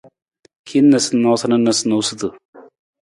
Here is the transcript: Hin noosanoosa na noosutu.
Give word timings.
Hin 0.69 0.87
noosanoosa 0.93 1.47
na 1.51 1.57
noosutu. 1.89 2.27